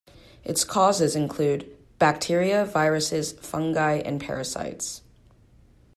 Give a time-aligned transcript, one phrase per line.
[0.43, 1.69] Its causes include
[1.99, 5.03] bacteria, viruses, fungi and parasites.